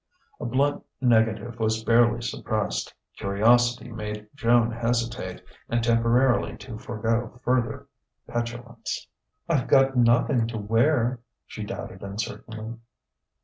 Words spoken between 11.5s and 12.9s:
doubted uncertainly.